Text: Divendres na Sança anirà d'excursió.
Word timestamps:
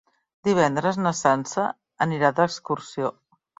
Divendres 0.47 0.97
na 1.01 1.11
Sança 1.19 1.67
anirà 2.07 2.35
d'excursió. 2.43 3.15